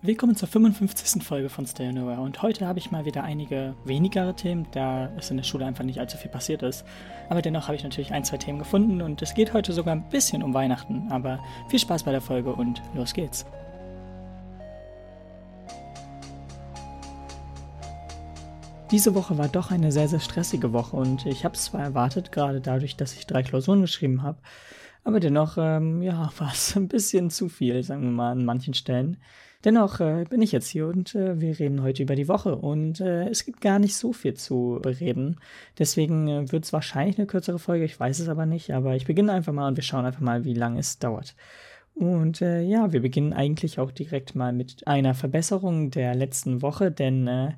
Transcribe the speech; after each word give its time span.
Willkommen 0.00 0.36
zur 0.36 0.46
55. 0.46 1.24
Folge 1.24 1.48
von 1.48 1.66
Stay 1.66 1.90
Nowhere 1.92 2.20
und 2.20 2.40
heute 2.40 2.68
habe 2.68 2.78
ich 2.78 2.92
mal 2.92 3.04
wieder 3.04 3.24
einige 3.24 3.74
wenigere 3.84 4.32
Themen, 4.32 4.68
da 4.70 5.10
es 5.16 5.28
in 5.32 5.38
der 5.38 5.42
Schule 5.42 5.66
einfach 5.66 5.82
nicht 5.82 5.98
allzu 5.98 6.16
viel 6.16 6.30
passiert 6.30 6.62
ist. 6.62 6.84
Aber 7.28 7.42
dennoch 7.42 7.66
habe 7.66 7.74
ich 7.74 7.82
natürlich 7.82 8.12
ein, 8.12 8.22
zwei 8.22 8.36
Themen 8.36 8.60
gefunden 8.60 9.02
und 9.02 9.20
es 9.22 9.34
geht 9.34 9.54
heute 9.54 9.72
sogar 9.72 9.96
ein 9.96 10.08
bisschen 10.08 10.44
um 10.44 10.54
Weihnachten. 10.54 11.08
Aber 11.10 11.40
viel 11.68 11.80
Spaß 11.80 12.04
bei 12.04 12.12
der 12.12 12.20
Folge 12.20 12.52
und 12.54 12.80
los 12.94 13.12
geht's. 13.12 13.44
Diese 18.92 19.16
Woche 19.16 19.36
war 19.36 19.48
doch 19.48 19.72
eine 19.72 19.90
sehr, 19.90 20.06
sehr 20.06 20.20
stressige 20.20 20.72
Woche 20.72 20.96
und 20.96 21.26
ich 21.26 21.44
habe 21.44 21.56
es 21.56 21.64
zwar 21.64 21.80
erwartet, 21.80 22.30
gerade 22.30 22.60
dadurch, 22.60 22.96
dass 22.96 23.14
ich 23.14 23.26
drei 23.26 23.42
Klausuren 23.42 23.80
geschrieben 23.80 24.22
habe, 24.22 24.38
aber 25.02 25.18
dennoch, 25.18 25.56
ähm, 25.58 26.02
ja, 26.02 26.30
war 26.38 26.52
es 26.52 26.76
ein 26.76 26.86
bisschen 26.86 27.30
zu 27.30 27.48
viel, 27.48 27.82
sagen 27.82 28.02
wir 28.02 28.10
mal, 28.12 28.30
an 28.30 28.44
manchen 28.44 28.74
Stellen. 28.74 29.16
Dennoch 29.64 29.98
äh, 29.98 30.24
bin 30.30 30.40
ich 30.40 30.52
jetzt 30.52 30.68
hier 30.68 30.86
und 30.86 31.16
äh, 31.16 31.40
wir 31.40 31.58
reden 31.58 31.82
heute 31.82 32.04
über 32.04 32.14
die 32.14 32.28
Woche 32.28 32.54
und 32.54 33.00
äh, 33.00 33.28
es 33.28 33.44
gibt 33.44 33.60
gar 33.60 33.80
nicht 33.80 33.96
so 33.96 34.12
viel 34.12 34.34
zu 34.34 34.78
bereden. 34.82 35.40
Deswegen 35.78 36.28
äh, 36.28 36.52
wird 36.52 36.64
es 36.64 36.72
wahrscheinlich 36.72 37.18
eine 37.18 37.26
kürzere 37.26 37.58
Folge, 37.58 37.84
ich 37.84 37.98
weiß 37.98 38.20
es 38.20 38.28
aber 38.28 38.46
nicht, 38.46 38.72
aber 38.72 38.94
ich 38.94 39.06
beginne 39.06 39.32
einfach 39.32 39.52
mal 39.52 39.66
und 39.66 39.76
wir 39.76 39.82
schauen 39.82 40.06
einfach 40.06 40.20
mal, 40.20 40.44
wie 40.44 40.54
lange 40.54 40.78
es 40.78 41.00
dauert. 41.00 41.34
Und 41.98 42.42
äh, 42.42 42.62
ja, 42.62 42.92
wir 42.92 43.02
beginnen 43.02 43.32
eigentlich 43.32 43.80
auch 43.80 43.90
direkt 43.90 44.36
mal 44.36 44.52
mit 44.52 44.86
einer 44.86 45.14
Verbesserung 45.14 45.90
der 45.90 46.14
letzten 46.14 46.62
Woche, 46.62 46.92
denn 46.92 47.26
äh, 47.26 47.54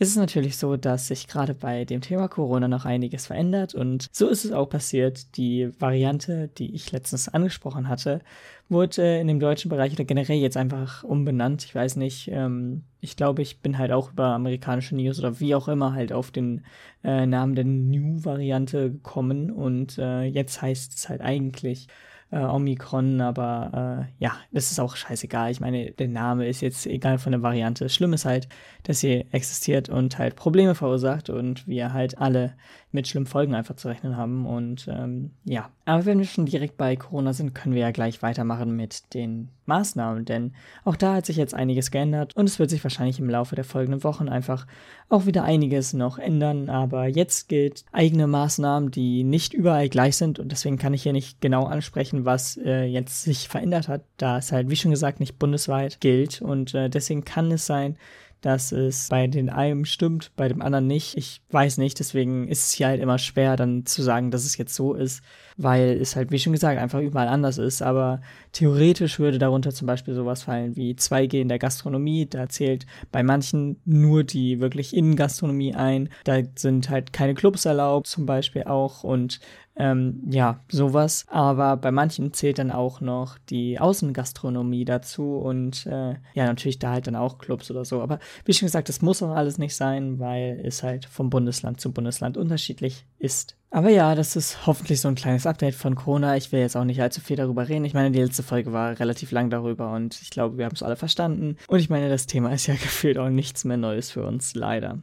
es 0.00 0.08
ist 0.08 0.16
natürlich 0.16 0.56
so, 0.56 0.76
dass 0.76 1.06
sich 1.06 1.28
gerade 1.28 1.54
bei 1.54 1.84
dem 1.84 2.00
Thema 2.00 2.26
Corona 2.26 2.66
noch 2.66 2.86
einiges 2.86 3.28
verändert 3.28 3.72
und 3.72 4.08
so 4.10 4.26
ist 4.26 4.44
es 4.44 4.50
auch 4.50 4.68
passiert. 4.68 5.36
Die 5.36 5.70
Variante, 5.78 6.48
die 6.58 6.74
ich 6.74 6.90
letztens 6.90 7.28
angesprochen 7.28 7.88
hatte, 7.88 8.20
wurde 8.68 9.00
äh, 9.00 9.20
in 9.20 9.28
dem 9.28 9.38
deutschen 9.38 9.68
Bereich 9.68 9.92
oder 9.92 10.04
generell 10.04 10.38
jetzt 10.38 10.56
einfach 10.56 11.04
umbenannt. 11.04 11.64
Ich 11.64 11.72
weiß 11.72 11.94
nicht, 11.94 12.28
ähm, 12.32 12.82
ich 13.00 13.16
glaube, 13.16 13.42
ich 13.42 13.60
bin 13.60 13.78
halt 13.78 13.92
auch 13.92 14.10
über 14.10 14.26
amerikanische 14.26 14.96
News 14.96 15.20
oder 15.20 15.38
wie 15.38 15.54
auch 15.54 15.68
immer 15.68 15.92
halt 15.92 16.12
auf 16.12 16.32
den 16.32 16.64
äh, 17.04 17.26
Namen 17.26 17.54
der 17.54 17.64
New-Variante 17.64 18.90
gekommen 18.90 19.52
und 19.52 19.98
äh, 19.98 20.24
jetzt 20.24 20.62
heißt 20.62 20.94
es 20.94 21.08
halt 21.08 21.20
eigentlich 21.20 21.86
äh, 22.30 22.38
Omikron, 22.38 23.20
aber 23.20 24.06
äh, 24.18 24.22
ja, 24.24 24.32
das 24.52 24.70
ist 24.70 24.80
auch 24.80 24.96
scheißegal. 24.96 25.50
Ich 25.50 25.60
meine, 25.60 25.92
der 25.92 26.08
Name 26.08 26.48
ist 26.48 26.60
jetzt 26.60 26.86
egal 26.86 27.18
von 27.18 27.32
der 27.32 27.42
Variante. 27.42 27.88
Schlimm 27.88 28.12
ist 28.12 28.24
halt, 28.24 28.48
dass 28.82 29.00
sie 29.00 29.26
existiert 29.30 29.88
und 29.88 30.18
halt 30.18 30.36
Probleme 30.36 30.74
verursacht 30.74 31.30
und 31.30 31.66
wir 31.66 31.92
halt 31.92 32.18
alle 32.18 32.54
mit 32.94 33.08
schlimmen 33.08 33.26
Folgen 33.26 33.54
einfach 33.54 33.76
zu 33.76 33.88
rechnen 33.88 34.16
haben. 34.16 34.46
Und 34.46 34.88
ähm, 34.88 35.32
ja, 35.44 35.68
aber 35.84 36.06
wenn 36.06 36.18
wir 36.18 36.26
schon 36.26 36.46
direkt 36.46 36.76
bei 36.76 36.94
Corona 36.94 37.32
sind, 37.32 37.54
können 37.54 37.74
wir 37.74 37.82
ja 37.82 37.90
gleich 37.90 38.22
weitermachen 38.22 38.74
mit 38.76 39.12
den 39.14 39.48
Maßnahmen, 39.66 40.24
denn 40.24 40.52
auch 40.84 40.96
da 40.96 41.14
hat 41.14 41.26
sich 41.26 41.36
jetzt 41.36 41.54
einiges 41.54 41.90
geändert 41.90 42.36
und 42.36 42.46
es 42.48 42.58
wird 42.58 42.70
sich 42.70 42.84
wahrscheinlich 42.84 43.18
im 43.18 43.28
Laufe 43.28 43.56
der 43.56 43.64
folgenden 43.64 44.04
Wochen 44.04 44.28
einfach 44.28 44.66
auch 45.08 45.26
wieder 45.26 45.42
einiges 45.42 45.92
noch 45.92 46.18
ändern. 46.18 46.70
Aber 46.70 47.06
jetzt 47.06 47.48
gilt 47.48 47.84
eigene 47.90 48.26
Maßnahmen, 48.26 48.90
die 48.90 49.24
nicht 49.24 49.54
überall 49.54 49.88
gleich 49.88 50.16
sind 50.16 50.38
und 50.38 50.52
deswegen 50.52 50.78
kann 50.78 50.94
ich 50.94 51.02
hier 51.02 51.12
nicht 51.12 51.40
genau 51.40 51.64
ansprechen, 51.64 52.13
was 52.22 52.56
äh, 52.56 52.84
jetzt 52.84 53.22
sich 53.22 53.48
verändert 53.48 53.88
hat, 53.88 54.04
da 54.16 54.38
es 54.38 54.52
halt, 54.52 54.70
wie 54.70 54.76
schon 54.76 54.90
gesagt, 54.90 55.20
nicht 55.20 55.38
bundesweit 55.38 56.00
gilt 56.00 56.40
und 56.40 56.74
äh, 56.74 56.88
deswegen 56.88 57.24
kann 57.24 57.50
es 57.50 57.66
sein, 57.66 57.96
dass 58.44 58.72
es 58.72 59.08
bei 59.08 59.26
den 59.26 59.48
einen 59.48 59.86
stimmt, 59.86 60.30
bei 60.36 60.48
dem 60.48 60.60
anderen 60.60 60.86
nicht. 60.86 61.16
Ich 61.16 61.40
weiß 61.50 61.78
nicht, 61.78 61.98
deswegen 61.98 62.46
ist 62.46 62.66
es 62.66 62.72
hier 62.72 62.88
halt 62.88 63.00
immer 63.00 63.16
schwer, 63.18 63.56
dann 63.56 63.86
zu 63.86 64.02
sagen, 64.02 64.30
dass 64.30 64.44
es 64.44 64.58
jetzt 64.58 64.74
so 64.74 64.92
ist, 64.92 65.22
weil 65.56 65.98
es 65.98 66.14
halt, 66.14 66.30
wie 66.30 66.38
schon 66.38 66.52
gesagt, 66.52 66.78
einfach 66.78 67.00
überall 67.00 67.28
anders 67.28 67.56
ist. 67.56 67.80
Aber 67.80 68.20
theoretisch 68.52 69.18
würde 69.18 69.38
darunter 69.38 69.70
zum 69.70 69.86
Beispiel 69.86 70.14
sowas 70.14 70.42
fallen 70.42 70.76
wie 70.76 70.92
2G 70.92 71.40
in 71.40 71.48
der 71.48 71.58
Gastronomie. 71.58 72.26
Da 72.26 72.50
zählt 72.50 72.84
bei 73.10 73.22
manchen 73.22 73.80
nur 73.86 74.24
die 74.24 74.60
wirklich 74.60 74.94
Innengastronomie 74.94 75.74
ein. 75.74 76.10
Da 76.24 76.42
sind 76.54 76.90
halt 76.90 77.14
keine 77.14 77.32
Clubs 77.32 77.64
erlaubt, 77.64 78.08
zum 78.08 78.26
Beispiel 78.26 78.64
auch. 78.64 79.04
Und 79.04 79.40
ähm, 79.76 80.22
ja, 80.30 80.60
sowas. 80.70 81.24
Aber 81.28 81.76
bei 81.76 81.90
manchen 81.90 82.32
zählt 82.32 82.58
dann 82.58 82.70
auch 82.70 83.00
noch 83.00 83.38
die 83.50 83.78
Außengastronomie 83.80 84.84
dazu 84.84 85.36
und 85.36 85.86
äh, 85.86 86.14
ja, 86.34 86.46
natürlich 86.46 86.78
da 86.78 86.92
halt 86.92 87.06
dann 87.06 87.16
auch 87.16 87.38
Clubs 87.38 87.70
oder 87.70 87.84
so. 87.84 88.00
Aber 88.00 88.18
wie 88.44 88.52
schon 88.52 88.66
gesagt, 88.66 88.88
das 88.88 89.02
muss 89.02 89.22
auch 89.22 89.34
alles 89.34 89.58
nicht 89.58 89.74
sein, 89.74 90.18
weil 90.18 90.60
es 90.64 90.82
halt 90.82 91.06
vom 91.06 91.30
Bundesland 91.30 91.80
zu 91.80 91.92
Bundesland 91.92 92.36
unterschiedlich 92.36 93.06
ist. 93.18 93.56
Aber 93.70 93.90
ja, 93.90 94.14
das 94.14 94.36
ist 94.36 94.68
hoffentlich 94.68 95.00
so 95.00 95.08
ein 95.08 95.16
kleines 95.16 95.46
Update 95.46 95.74
von 95.74 95.96
Corona. 95.96 96.36
Ich 96.36 96.52
will 96.52 96.60
jetzt 96.60 96.76
auch 96.76 96.84
nicht 96.84 97.02
allzu 97.02 97.20
viel 97.20 97.34
darüber 97.34 97.68
reden. 97.68 97.84
Ich 97.84 97.94
meine, 97.94 98.12
die 98.12 98.20
letzte 98.20 98.44
Folge 98.44 98.72
war 98.72 99.00
relativ 99.00 99.32
lang 99.32 99.50
darüber 99.50 99.92
und 99.92 100.22
ich 100.22 100.30
glaube, 100.30 100.58
wir 100.58 100.66
haben 100.66 100.76
es 100.76 100.84
alle 100.84 100.94
verstanden. 100.94 101.56
Und 101.66 101.80
ich 101.80 101.90
meine, 101.90 102.08
das 102.08 102.26
Thema 102.26 102.52
ist 102.52 102.68
ja 102.68 102.74
gefühlt 102.80 103.18
auch 103.18 103.30
nichts 103.30 103.64
mehr 103.64 103.76
Neues 103.76 104.12
für 104.12 104.24
uns, 104.24 104.54
leider. 104.54 105.00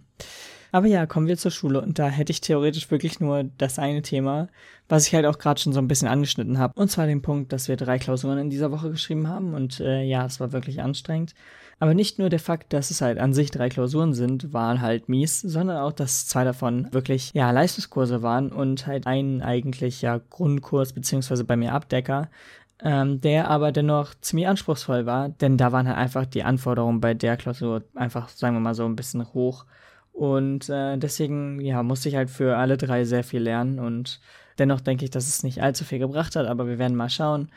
Aber 0.72 0.88
ja, 0.88 1.06
kommen 1.06 1.28
wir 1.28 1.38
zur 1.38 1.52
Schule 1.52 1.82
und 1.82 2.00
da 2.00 2.08
hätte 2.08 2.32
ich 2.32 2.42
theoretisch 2.42 2.90
wirklich 2.92 3.20
nur 3.20 3.44
das 3.58 3.78
eine 3.78 4.02
Thema, 4.02 4.48
was 4.88 5.08
ich 5.08 5.14
halt 5.16 5.26
auch 5.26 5.38
gerade 5.38 5.60
schon 5.60 5.74
so 5.74 5.80
ein 5.80 5.88
bisschen 5.88 6.08
angeschnitten 6.08 6.58
habe. 6.58 6.80
Und 6.80 6.90
zwar 6.90 7.08
den 7.08 7.22
Punkt, 7.22 7.52
dass 7.52 7.68
wir 7.68 7.76
drei 7.76 8.00
Klausuren 8.00 8.38
in 8.38 8.50
dieser 8.50 8.72
Woche 8.72 8.90
geschrieben 8.90 9.28
haben 9.28 9.54
und 9.54 9.80
äh, 9.80 10.04
ja, 10.04 10.26
es 10.26 10.40
war 10.40 10.54
wirklich 10.54 10.82
anstrengend. 10.82 11.34
Aber 11.80 11.94
nicht 11.96 12.20
nur 12.20 12.30
der 12.30 12.40
Fakt, 12.40 12.74
dass 12.74 12.92
es 12.92 13.02
halt 13.02 13.18
an 13.18 13.34
sich 13.34 13.50
drei 13.50 13.68
Klausuren 13.68 14.14
sind, 14.14 14.54
waren 14.54 14.82
halt 14.82 15.10
mies, 15.10 15.42
sondern 15.42 15.78
auch, 15.78 15.92
dass 15.92 16.28
zwei 16.28 16.44
davon 16.44 16.88
wirklich, 16.92 17.32
ja, 17.34 17.50
Leistungskurse 17.52 18.22
waren 18.22 18.52
und 18.52 18.86
halt 18.86 19.08
ein 19.08 19.42
eigentlich 19.42 20.02
ja 20.02 20.22
Grundkurs, 20.30 20.94
beziehungsweise 20.94 21.44
bei 21.44 21.58
mir 21.58 21.74
Abdecker, 21.74 22.30
ähm, 22.84 23.20
der 23.20 23.50
aber 23.50 23.72
dennoch 23.72 24.14
ziemlich 24.22 24.48
anspruchsvoll 24.48 25.06
war, 25.06 25.30
denn 25.30 25.58
da 25.58 25.72
waren 25.72 25.88
halt 25.88 25.98
einfach 25.98 26.26
die 26.26 26.44
Anforderungen 26.44 27.02
bei 27.02 27.14
der 27.14 27.36
Klausur 27.36 27.84
einfach, 27.96 28.30
sagen 28.30 28.56
wir 28.56 28.60
mal 28.60 28.76
so, 28.76 28.86
ein 28.86 28.96
bisschen 28.96 29.34
hoch 29.34 29.66
und 30.12 30.70
äh, 30.70 30.98
deswegen, 30.98 31.60
ja, 31.62 31.84
musste 31.84 32.10
ich 32.10 32.16
halt 32.16 32.30
für 32.30 32.58
alle 32.58 32.78
drei 32.78 33.06
sehr 33.06 33.24
viel 33.24 33.42
lernen 33.42 33.80
und 33.80 34.20
dennoch 34.60 34.82
denke 34.82 35.06
ich, 35.06 35.12
dass 35.12 35.28
es 35.28 35.44
nicht 35.44 35.62
allzu 35.62 35.84
viel 35.84 36.00
gebracht 36.00 36.36
hat, 36.36 36.48
aber 36.48 36.68
wir 36.68 36.80
werden 36.80 36.98
mal 36.98 37.10
schauen. 37.10 37.50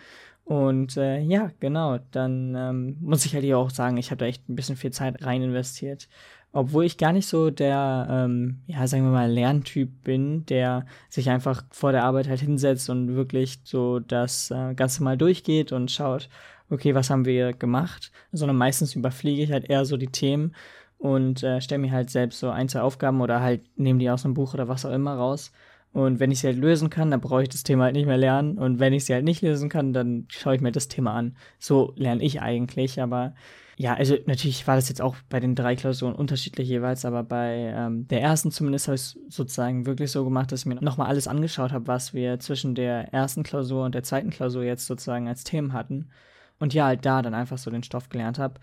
Und 0.45 0.97
äh, 0.97 1.21
ja, 1.21 1.51
genau, 1.61 1.99
dann 2.11 2.55
ähm, 2.55 2.97
muss 3.01 3.25
ich 3.25 3.35
halt 3.35 3.45
hier 3.45 3.59
auch 3.59 3.71
sagen, 3.71 3.97
ich 3.97 4.11
habe 4.11 4.19
da 4.19 4.27
echt 4.27 4.49
ein 4.49 4.57
bisschen 4.57 4.77
viel 4.77 4.93
Zeit 4.93 5.25
rein 5.25 5.43
investiert. 5.43 6.09
Obwohl 6.53 6.85
ich 6.85 6.99
gar 6.99 7.13
nicht 7.13 7.27
so 7.27 7.51
der, 7.51 8.07
ähm, 8.09 8.61
ja, 8.67 8.87
sagen 8.87 9.05
wir 9.05 9.11
mal, 9.11 9.31
Lerntyp 9.31 10.05
bin, 10.05 10.47
der 10.47 10.87
sich 11.09 11.31
einfach 11.31 11.65
vor 11.71 11.93
der 11.93 12.05
Arbeit 12.05 12.29
halt 12.29 12.41
hinsetzt 12.41 12.91
und 12.91 13.17
wirklich 13.17 13.59
so 13.65 13.99
das 13.99 14.51
äh, 14.51 14.75
Ganze 14.75 15.03
mal 15.03 15.17
durchgeht 15.17 15.73
und 15.73 15.91
schaut, 15.91 16.29
okay, 16.71 16.95
was 16.95 17.11
haben 17.11 17.25
wir 17.25 17.55
gemacht, 17.55 18.13
sondern 18.31 18.57
meistens 18.57 18.95
überfliege 18.95 19.43
ich 19.43 19.51
halt 19.51 19.69
eher 19.69 19.85
so 19.85 19.97
die 19.97 20.07
Themen 20.09 20.55
und 21.05 21.43
äh, 21.43 21.61
stelle 21.61 21.83
mir 21.83 21.93
halt 21.93 22.09
selbst 22.09 22.41
so 22.41 22.49
ein, 22.49 22.67
zwei 22.67 22.81
Aufgaben 22.81 23.21
oder 23.21 23.43
halt 23.43 23.61
nehme 23.77 23.99
die 23.99 24.09
aus 24.09 24.25
einem 24.25 24.33
Buch 24.33 24.55
oder 24.55 24.69
was 24.69 24.87
auch 24.87 24.91
immer 24.91 25.15
raus. 25.15 25.53
Und 25.93 26.19
wenn 26.19 26.31
ich 26.31 26.41
sie 26.41 26.47
halt 26.47 26.57
lösen 26.57 26.89
kann, 26.89 27.11
dann 27.11 27.21
brauche 27.21 27.43
ich 27.43 27.51
das 27.51 27.63
Thema 27.63 27.85
halt 27.85 27.93
nicht 27.95 28.07
mehr 28.07 28.17
lernen. 28.17 28.57
Und 28.57 28.81
wenn 28.81 28.95
ich 28.95 29.05
sie 29.05 29.13
halt 29.13 29.27
nicht 29.27 29.43
lösen 29.43 29.69
kann, 29.69 29.93
dann 29.93 30.25
schaue 30.31 30.55
ich 30.55 30.63
mir 30.63 30.73
das 30.73 30.89
Thema 30.89 31.13
an. 31.13 31.37
So 31.59 31.93
lerne 31.97 32.23
ich 32.23 32.41
eigentlich. 32.41 33.03
Aber 33.03 33.35
ja, 33.77 33.93
also 33.93 34.17
natürlich 34.25 34.67
war 34.67 34.77
das 34.77 34.89
jetzt 34.89 35.03
auch 35.03 35.15
bei 35.29 35.41
den 35.41 35.55
drei 35.55 35.77
Klausuren 35.77 36.15
unterschiedlich 36.15 36.71
jeweils, 36.71 37.05
aber 37.05 37.23
bei 37.23 37.75
ähm, 37.77 38.09
der 38.09 38.23
ersten 38.23 38.51
zumindest 38.51 38.89
habe 38.89 38.95
ich 38.95 39.03
es 39.03 39.19
sozusagen 39.29 39.85
wirklich 39.85 40.11
so 40.11 40.25
gemacht, 40.25 40.53
dass 40.53 40.61
ich 40.61 40.67
mir 40.67 40.77
nochmal 40.77 41.09
alles 41.09 41.29
angeschaut 41.29 41.73
habe, 41.73 41.87
was 41.87 42.15
wir 42.15 42.41
zwischen 42.41 42.75
der 42.75 43.13
ersten 43.13 43.43
Klausur 43.43 43.85
und 43.85 43.95
der 43.95 44.05
zweiten 44.05 44.31
Klausur 44.31 44.65
jetzt 44.65 44.87
sozusagen 44.87 45.29
als 45.29 45.45
Themen 45.45 45.75
hatten. 45.75 46.09
Und 46.59 46.73
ja, 46.73 46.87
halt 46.87 47.05
da 47.05 47.21
dann 47.21 47.35
einfach 47.35 47.59
so 47.59 47.71
den 47.71 47.83
Stoff 47.83 48.09
gelernt 48.09 48.39
habe. 48.39 48.59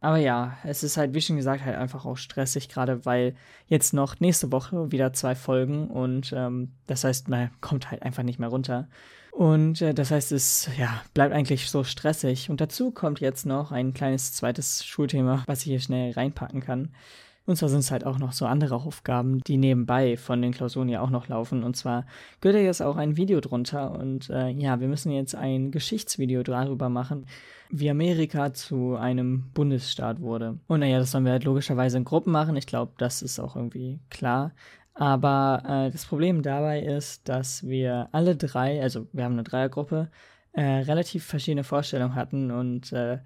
Aber 0.00 0.18
ja, 0.18 0.58
es 0.64 0.82
ist 0.82 0.96
halt, 0.96 1.14
wie 1.14 1.20
schon 1.20 1.36
gesagt, 1.36 1.64
halt 1.64 1.76
einfach 1.76 2.04
auch 2.04 2.16
stressig, 2.16 2.68
gerade 2.68 3.06
weil 3.06 3.34
jetzt 3.68 3.94
noch 3.94 4.20
nächste 4.20 4.52
Woche 4.52 4.92
wieder 4.92 5.12
zwei 5.12 5.34
Folgen 5.34 5.88
und 5.88 6.32
ähm, 6.36 6.72
das 6.86 7.04
heißt, 7.04 7.28
man 7.28 7.50
kommt 7.60 7.90
halt 7.90 8.02
einfach 8.02 8.22
nicht 8.22 8.38
mehr 8.38 8.50
runter. 8.50 8.88
Und 9.34 9.82
äh, 9.82 9.94
das 9.94 10.12
heißt, 10.12 10.30
es 10.30 10.70
ja, 10.78 11.02
bleibt 11.12 11.34
eigentlich 11.34 11.68
so 11.68 11.82
stressig. 11.82 12.50
Und 12.50 12.60
dazu 12.60 12.92
kommt 12.92 13.18
jetzt 13.18 13.46
noch 13.46 13.72
ein 13.72 13.92
kleines 13.92 14.32
zweites 14.32 14.84
Schulthema, 14.84 15.42
was 15.46 15.60
ich 15.60 15.64
hier 15.64 15.80
schnell 15.80 16.12
reinpacken 16.12 16.60
kann. 16.60 16.94
Und 17.46 17.56
zwar 17.56 17.68
sind 17.68 17.80
es 17.80 17.90
halt 17.90 18.06
auch 18.06 18.18
noch 18.18 18.32
so 18.32 18.46
andere 18.46 18.76
Aufgaben, 18.76 19.40
die 19.40 19.58
nebenbei 19.58 20.16
von 20.16 20.40
den 20.40 20.52
Klausuren 20.52 20.88
ja 20.88 21.00
auch 21.00 21.10
noch 21.10 21.28
laufen. 21.28 21.62
Und 21.62 21.76
zwar 21.76 22.06
gehört 22.40 22.58
ja 22.58 22.64
jetzt 22.64 22.80
auch 22.80 22.96
ein 22.96 23.18
Video 23.18 23.40
drunter. 23.40 23.92
Und 23.92 24.30
äh, 24.30 24.48
ja, 24.48 24.80
wir 24.80 24.88
müssen 24.88 25.12
jetzt 25.12 25.34
ein 25.34 25.70
Geschichtsvideo 25.70 26.42
darüber 26.42 26.88
machen, 26.88 27.26
wie 27.68 27.90
Amerika 27.90 28.54
zu 28.54 28.96
einem 28.96 29.50
Bundesstaat 29.52 30.20
wurde. 30.20 30.58
Und 30.68 30.80
naja, 30.80 30.98
das 30.98 31.10
sollen 31.10 31.26
wir 31.26 31.32
halt 31.32 31.44
logischerweise 31.44 31.98
in 31.98 32.04
Gruppen 32.04 32.32
machen. 32.32 32.56
Ich 32.56 32.66
glaube, 32.66 32.92
das 32.96 33.20
ist 33.20 33.38
auch 33.38 33.56
irgendwie 33.56 34.00
klar. 34.08 34.52
Aber 34.94 35.62
äh, 35.66 35.90
das 35.90 36.06
Problem 36.06 36.42
dabei 36.42 36.80
ist, 36.80 37.28
dass 37.28 37.66
wir 37.66 38.08
alle 38.12 38.36
drei, 38.36 38.80
also 38.80 39.06
wir 39.12 39.24
haben 39.24 39.32
eine 39.32 39.42
Dreiergruppe, 39.42 40.08
äh, 40.52 40.62
relativ 40.62 41.24
verschiedene 41.24 41.64
Vorstellungen 41.64 42.14
hatten 42.14 42.50
und 42.52 42.92
äh, 42.92 43.18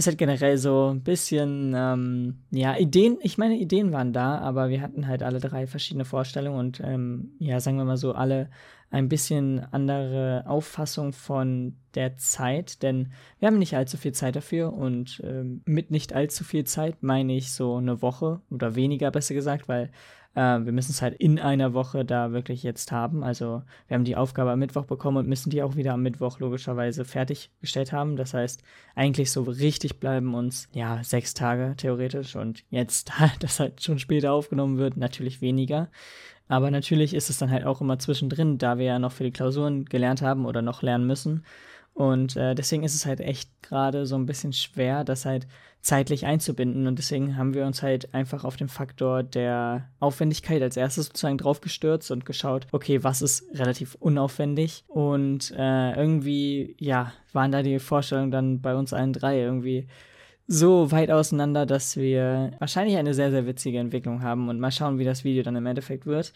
ist 0.00 0.06
halt 0.06 0.18
generell 0.18 0.56
so 0.56 0.90
ein 0.94 1.02
bisschen, 1.02 1.74
ähm, 1.76 2.38
ja, 2.50 2.76
Ideen, 2.76 3.18
ich 3.20 3.36
meine, 3.36 3.56
Ideen 3.56 3.92
waren 3.92 4.14
da, 4.14 4.38
aber 4.38 4.70
wir 4.70 4.80
hatten 4.80 5.06
halt 5.06 5.22
alle 5.22 5.40
drei 5.40 5.66
verschiedene 5.66 6.06
Vorstellungen 6.06 6.58
und, 6.58 6.80
ähm, 6.80 7.32
ja, 7.38 7.60
sagen 7.60 7.76
wir 7.76 7.84
mal 7.84 7.98
so, 7.98 8.12
alle 8.12 8.48
ein 8.90 9.10
bisschen 9.10 9.60
andere 9.72 10.44
Auffassung 10.46 11.12
von 11.12 11.76
der 11.94 12.16
Zeit, 12.16 12.82
denn 12.82 13.12
wir 13.38 13.48
haben 13.48 13.58
nicht 13.58 13.76
allzu 13.76 13.98
viel 13.98 14.12
Zeit 14.12 14.36
dafür 14.36 14.72
und 14.72 15.20
äh, 15.20 15.44
mit 15.64 15.90
nicht 15.90 16.14
allzu 16.14 16.44
viel 16.44 16.64
Zeit 16.64 17.02
meine 17.02 17.36
ich 17.36 17.52
so 17.52 17.76
eine 17.76 18.00
Woche 18.00 18.40
oder 18.50 18.74
weniger 18.74 19.10
besser 19.10 19.34
gesagt, 19.34 19.68
weil 19.68 19.90
äh, 20.34 20.40
wir 20.64 20.72
müssen 20.72 20.92
es 20.92 21.02
halt 21.02 21.14
in 21.14 21.38
einer 21.38 21.74
Woche 21.74 22.04
da 22.04 22.32
wirklich 22.32 22.62
jetzt 22.62 22.92
haben. 22.92 23.24
Also 23.24 23.62
wir 23.88 23.94
haben 23.96 24.04
die 24.04 24.16
Aufgabe 24.16 24.50
am 24.52 24.58
Mittwoch 24.58 24.84
bekommen 24.84 25.16
und 25.16 25.28
müssen 25.28 25.50
die 25.50 25.62
auch 25.62 25.76
wieder 25.76 25.94
am 25.94 26.02
Mittwoch 26.02 26.38
logischerweise 26.38 27.04
fertiggestellt 27.04 27.92
haben. 27.92 28.16
Das 28.16 28.34
heißt, 28.34 28.62
eigentlich 28.94 29.32
so 29.32 29.42
richtig 29.42 29.98
bleiben 29.98 30.34
uns 30.34 30.68
ja 30.72 31.02
sechs 31.02 31.34
Tage 31.34 31.74
theoretisch 31.76 32.36
und 32.36 32.64
jetzt, 32.70 33.12
das 33.40 33.60
halt 33.60 33.82
schon 33.82 33.98
später 33.98 34.32
aufgenommen 34.32 34.78
wird, 34.78 34.96
natürlich 34.96 35.40
weniger. 35.40 35.88
Aber 36.48 36.70
natürlich 36.72 37.14
ist 37.14 37.30
es 37.30 37.38
dann 37.38 37.50
halt 37.50 37.64
auch 37.64 37.80
immer 37.80 38.00
zwischendrin, 38.00 38.58
da 38.58 38.76
wir 38.76 38.84
ja 38.84 38.98
noch 38.98 39.12
für 39.12 39.22
die 39.22 39.30
Klausuren 39.30 39.84
gelernt 39.84 40.20
haben 40.20 40.46
oder 40.46 40.62
noch 40.62 40.82
lernen 40.82 41.06
müssen. 41.06 41.44
Und 41.94 42.36
äh, 42.36 42.54
deswegen 42.54 42.82
ist 42.82 42.94
es 42.94 43.04
halt 43.04 43.20
echt 43.20 43.50
gerade 43.62 44.06
so 44.06 44.16
ein 44.16 44.26
bisschen 44.26 44.52
schwer, 44.52 45.04
das 45.04 45.26
halt 45.26 45.46
zeitlich 45.82 46.26
einzubinden. 46.26 46.86
Und 46.86 46.98
deswegen 46.98 47.36
haben 47.36 47.54
wir 47.54 47.66
uns 47.66 47.82
halt 47.82 48.14
einfach 48.14 48.44
auf 48.44 48.56
den 48.56 48.68
Faktor 48.68 49.22
der 49.22 49.88
Aufwendigkeit 49.98 50.62
als 50.62 50.76
erstes 50.76 51.06
sozusagen 51.06 51.38
draufgestürzt 51.38 52.10
und 52.10 52.26
geschaut, 52.26 52.66
okay, 52.72 53.02
was 53.02 53.22
ist 53.22 53.44
relativ 53.54 53.96
unaufwendig? 53.96 54.84
Und 54.88 55.52
äh, 55.56 55.92
irgendwie, 55.94 56.74
ja, 56.78 57.12
waren 57.32 57.52
da 57.52 57.62
die 57.62 57.78
Vorstellungen 57.78 58.30
dann 58.30 58.60
bei 58.60 58.74
uns 58.74 58.92
allen 58.92 59.12
drei 59.12 59.40
irgendwie 59.40 59.88
so 60.46 60.90
weit 60.90 61.10
auseinander, 61.10 61.64
dass 61.64 61.96
wir 61.96 62.52
wahrscheinlich 62.58 62.96
eine 62.96 63.14
sehr, 63.14 63.30
sehr 63.30 63.46
witzige 63.46 63.78
Entwicklung 63.78 64.22
haben 64.22 64.48
und 64.48 64.58
mal 64.58 64.72
schauen, 64.72 64.98
wie 64.98 65.04
das 65.04 65.22
Video 65.22 65.42
dann 65.42 65.54
im 65.56 65.66
Endeffekt 65.66 66.06
wird. 66.06 66.32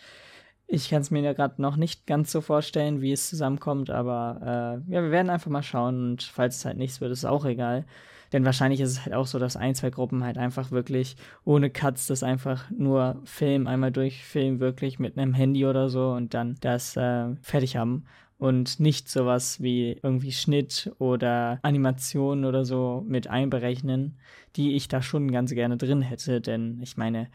Ich 0.66 0.88
kann 0.88 1.02
es 1.02 1.10
mir 1.10 1.22
ja 1.22 1.34
gerade 1.34 1.60
noch 1.60 1.76
nicht 1.76 2.06
ganz 2.06 2.32
so 2.32 2.40
vorstellen, 2.40 3.00
wie 3.00 3.12
es 3.12 3.28
zusammenkommt, 3.28 3.90
aber 3.90 4.82
äh, 4.88 4.92
ja, 4.92 5.02
wir 5.02 5.10
werden 5.10 5.30
einfach 5.30 5.50
mal 5.50 5.62
schauen 5.62 6.12
und 6.12 6.22
falls 6.22 6.56
es 6.56 6.64
halt 6.64 6.78
nichts 6.78 7.00
wird, 7.00 7.12
ist 7.12 7.18
es 7.18 7.24
auch 7.24 7.44
egal. 7.44 7.84
Denn 8.32 8.44
wahrscheinlich 8.44 8.80
ist 8.80 8.90
es 8.90 9.04
halt 9.04 9.14
auch 9.14 9.26
so, 9.26 9.38
dass 9.38 9.56
ein, 9.56 9.76
zwei 9.76 9.90
Gruppen 9.90 10.24
halt 10.24 10.38
einfach 10.38 10.72
wirklich 10.72 11.16
ohne 11.44 11.70
Cuts 11.70 12.08
das 12.08 12.22
einfach 12.24 12.68
nur 12.70 13.20
Film 13.24 13.68
einmal 13.68 13.92
durchfilmen, 13.92 14.58
wirklich 14.58 14.98
mit 14.98 15.16
einem 15.16 15.34
Handy 15.34 15.66
oder 15.66 15.88
so 15.88 16.10
und 16.12 16.34
dann 16.34 16.56
das 16.60 16.96
äh, 16.96 17.36
fertig 17.42 17.76
haben 17.76 18.04
und 18.44 18.78
nicht 18.78 19.08
sowas 19.08 19.62
wie 19.62 19.98
irgendwie 20.02 20.30
Schnitt 20.30 20.92
oder 20.98 21.58
Animation 21.62 22.44
oder 22.44 22.66
so 22.66 23.02
mit 23.08 23.26
einberechnen, 23.26 24.18
die 24.56 24.76
ich 24.76 24.86
da 24.86 25.00
schon 25.00 25.32
ganz 25.32 25.54
gerne 25.54 25.78
drin 25.78 26.02
hätte, 26.02 26.42
denn 26.42 26.78
ich 26.82 26.98
meine, 26.98 27.28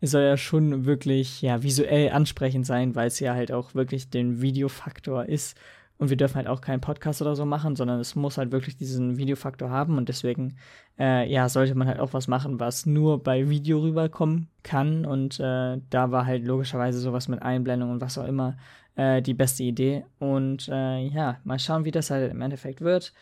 es 0.00 0.12
soll 0.12 0.22
ja 0.22 0.38
schon 0.38 0.86
wirklich 0.86 1.42
ja 1.42 1.62
visuell 1.62 2.12
ansprechend 2.12 2.64
sein, 2.64 2.94
weil 2.94 3.08
es 3.08 3.20
ja 3.20 3.34
halt 3.34 3.52
auch 3.52 3.74
wirklich 3.74 4.08
den 4.08 4.40
Videofaktor 4.40 5.26
ist. 5.26 5.54
Und 5.98 6.08
wir 6.08 6.16
dürfen 6.16 6.36
halt 6.36 6.48
auch 6.48 6.60
keinen 6.62 6.80
Podcast 6.80 7.20
oder 7.20 7.36
so 7.36 7.44
machen, 7.44 7.76
sondern 7.76 8.00
es 8.00 8.16
muss 8.16 8.36
halt 8.36 8.50
wirklich 8.50 8.76
diesen 8.76 9.16
Videofaktor 9.16 9.70
haben. 9.70 9.96
Und 9.96 10.08
deswegen, 10.08 10.56
äh, 10.98 11.30
ja, 11.30 11.48
sollte 11.48 11.76
man 11.76 11.86
halt 11.86 12.00
auch 12.00 12.14
was 12.14 12.26
machen, 12.26 12.58
was 12.58 12.84
nur 12.84 13.22
bei 13.22 13.48
Video 13.48 13.80
rüberkommen 13.80 14.48
kann. 14.64 15.06
Und 15.06 15.38
äh, 15.38 15.78
da 15.90 16.10
war 16.10 16.26
halt 16.26 16.44
logischerweise 16.44 16.98
sowas 16.98 17.28
mit 17.28 17.42
Einblendung 17.42 17.92
und 17.92 18.00
was 18.00 18.18
auch 18.18 18.26
immer 18.26 18.56
äh, 18.96 19.22
die 19.22 19.34
beste 19.34 19.62
Idee 19.62 20.04
und 20.18 20.68
äh, 20.68 21.06
ja, 21.06 21.38
mal 21.44 21.58
schauen, 21.58 21.84
wie 21.84 21.90
das 21.90 22.10
halt 22.10 22.30
im 22.30 22.40
Endeffekt 22.40 22.80
wird. 22.80 23.12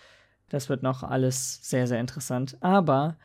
Das 0.48 0.68
wird 0.68 0.82
noch 0.82 1.02
alles 1.02 1.60
sehr, 1.68 1.86
sehr 1.86 2.00
interessant, 2.00 2.56
aber 2.60 3.16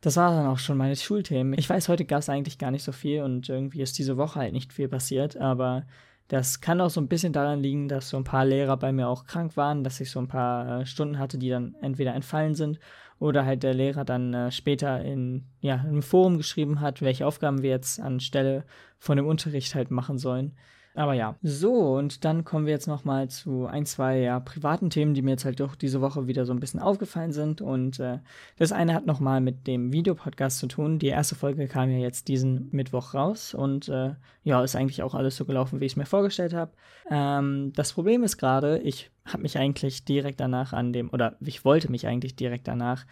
das 0.00 0.16
war 0.16 0.30
dann 0.30 0.46
auch 0.46 0.58
schon 0.58 0.76
meine 0.76 0.96
Schulthemen. 0.96 1.58
Ich 1.58 1.70
weiß, 1.70 1.88
heute 1.88 2.04
gab 2.04 2.20
es 2.20 2.28
eigentlich 2.28 2.58
gar 2.58 2.70
nicht 2.70 2.84
so 2.84 2.92
viel 2.92 3.22
und 3.22 3.48
irgendwie 3.48 3.82
ist 3.82 3.98
diese 3.98 4.16
Woche 4.16 4.40
halt 4.40 4.52
nicht 4.52 4.72
viel 4.72 4.88
passiert, 4.88 5.36
aber 5.36 5.84
das 6.28 6.60
kann 6.60 6.80
auch 6.80 6.90
so 6.90 7.00
ein 7.00 7.08
bisschen 7.08 7.32
daran 7.32 7.60
liegen, 7.60 7.88
dass 7.88 8.08
so 8.08 8.16
ein 8.16 8.24
paar 8.24 8.44
Lehrer 8.44 8.76
bei 8.76 8.90
mir 8.90 9.08
auch 9.08 9.26
krank 9.26 9.56
waren, 9.56 9.84
dass 9.84 10.00
ich 10.00 10.10
so 10.10 10.18
ein 10.18 10.28
paar 10.28 10.80
äh, 10.80 10.86
Stunden 10.86 11.18
hatte, 11.18 11.38
die 11.38 11.50
dann 11.50 11.74
entweder 11.82 12.14
entfallen 12.14 12.54
sind 12.54 12.78
oder 13.18 13.44
halt 13.44 13.62
der 13.62 13.74
Lehrer 13.74 14.04
dann 14.04 14.32
äh, 14.34 14.50
später 14.50 15.02
in 15.04 15.44
ja, 15.60 15.84
im 15.88 16.02
Forum 16.02 16.38
geschrieben 16.38 16.80
hat, 16.80 17.02
welche 17.02 17.26
Aufgaben 17.26 17.62
wir 17.62 17.70
jetzt 17.70 18.00
anstelle 18.00 18.64
von 18.98 19.16
dem 19.16 19.26
Unterricht 19.26 19.74
halt 19.74 19.90
machen 19.90 20.18
sollen. 20.18 20.56
Aber 20.94 21.14
ja, 21.14 21.36
so 21.42 21.96
und 21.96 22.24
dann 22.24 22.44
kommen 22.44 22.66
wir 22.66 22.72
jetzt 22.72 22.86
nochmal 22.86 23.28
zu 23.28 23.66
ein, 23.66 23.86
zwei 23.86 24.18
ja, 24.18 24.40
privaten 24.40 24.90
Themen, 24.90 25.14
die 25.14 25.22
mir 25.22 25.30
jetzt 25.30 25.46
halt 25.46 25.58
doch 25.60 25.74
diese 25.74 26.02
Woche 26.02 26.26
wieder 26.26 26.44
so 26.44 26.52
ein 26.52 26.60
bisschen 26.60 26.80
aufgefallen 26.80 27.32
sind. 27.32 27.62
Und 27.62 27.98
äh, 27.98 28.18
das 28.58 28.72
eine 28.72 28.92
hat 28.92 29.06
nochmal 29.06 29.40
mit 29.40 29.66
dem 29.66 29.92
Videopodcast 29.92 30.58
zu 30.58 30.66
tun. 30.66 30.98
Die 30.98 31.06
erste 31.06 31.34
Folge 31.34 31.66
kam 31.66 31.90
ja 31.90 31.98
jetzt 31.98 32.28
diesen 32.28 32.68
Mittwoch 32.72 33.14
raus 33.14 33.54
und 33.54 33.88
äh, 33.88 34.14
ja, 34.44 34.62
ist 34.62 34.76
eigentlich 34.76 35.02
auch 35.02 35.14
alles 35.14 35.36
so 35.36 35.46
gelaufen, 35.46 35.80
wie 35.80 35.86
ich 35.86 35.92
es 35.92 35.96
mir 35.96 36.04
vorgestellt 36.04 36.52
habe. 36.52 36.72
Ähm, 37.10 37.72
das 37.74 37.94
Problem 37.94 38.22
ist 38.22 38.36
gerade, 38.36 38.78
ich 38.80 39.10
habe 39.24 39.42
mich 39.42 39.56
eigentlich 39.58 40.04
direkt 40.04 40.40
danach 40.40 40.74
an 40.74 40.92
dem, 40.92 41.08
oder 41.10 41.36
ich 41.40 41.64
wollte 41.64 41.90
mich 41.90 42.06
eigentlich 42.06 42.36
direkt 42.36 42.68
danach 42.68 43.06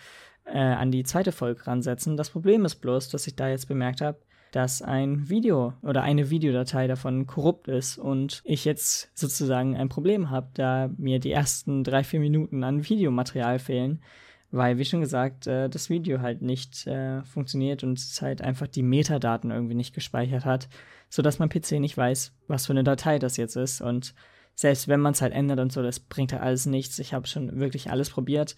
äh, 0.44 0.58
an 0.58 0.90
die 0.90 1.04
zweite 1.04 1.32
Folge 1.32 1.66
ransetzen. 1.66 2.18
Das 2.18 2.28
Problem 2.28 2.66
ist 2.66 2.76
bloß, 2.76 3.08
dass 3.08 3.26
ich 3.26 3.36
da 3.36 3.48
jetzt 3.48 3.68
bemerkt 3.68 4.02
habe, 4.02 4.18
dass 4.52 4.82
ein 4.82 5.28
Video 5.28 5.74
oder 5.82 6.02
eine 6.02 6.30
Videodatei 6.30 6.86
davon 6.86 7.26
korrupt 7.26 7.68
ist 7.68 7.98
und 7.98 8.42
ich 8.44 8.64
jetzt 8.64 9.10
sozusagen 9.14 9.76
ein 9.76 9.88
Problem 9.88 10.30
habe, 10.30 10.48
da 10.54 10.90
mir 10.96 11.18
die 11.20 11.32
ersten 11.32 11.84
drei, 11.84 12.04
vier 12.04 12.20
Minuten 12.20 12.64
an 12.64 12.88
Videomaterial 12.88 13.58
fehlen, 13.58 14.02
weil, 14.50 14.78
wie 14.78 14.84
schon 14.84 15.00
gesagt, 15.00 15.46
äh, 15.46 15.68
das 15.68 15.90
Video 15.90 16.20
halt 16.20 16.42
nicht 16.42 16.86
äh, 16.86 17.22
funktioniert 17.22 17.84
und 17.84 17.98
es 17.98 18.20
halt 18.20 18.42
einfach 18.42 18.66
die 18.66 18.82
Metadaten 18.82 19.50
irgendwie 19.50 19.76
nicht 19.76 19.94
gespeichert 19.94 20.44
hat, 20.44 20.68
sodass 21.08 21.38
mein 21.38 21.48
PC 21.48 21.72
nicht 21.72 21.96
weiß, 21.96 22.32
was 22.48 22.66
für 22.66 22.72
eine 22.72 22.84
Datei 22.84 23.18
das 23.18 23.36
jetzt 23.36 23.56
ist 23.56 23.80
und 23.80 24.14
selbst 24.56 24.88
wenn 24.88 25.00
man 25.00 25.12
es 25.12 25.22
halt 25.22 25.32
ändert 25.32 25.60
und 25.60 25.72
so, 25.72 25.82
das 25.82 26.00
bringt 26.00 26.32
halt 26.32 26.42
alles 26.42 26.66
nichts. 26.66 26.98
Ich 26.98 27.14
habe 27.14 27.26
schon 27.26 27.58
wirklich 27.60 27.90
alles 27.90 28.10
probiert 28.10 28.56